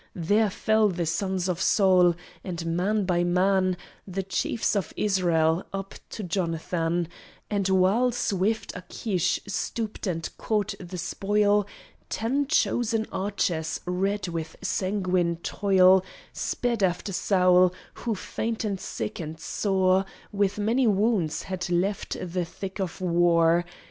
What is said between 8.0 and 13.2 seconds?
swift Achish stooped and caught the spoil, Ten chosen